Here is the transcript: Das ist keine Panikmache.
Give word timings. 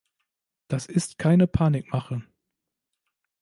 Das 0.67 0.87
ist 0.87 1.19
keine 1.19 1.45
Panikmache. 1.45 2.23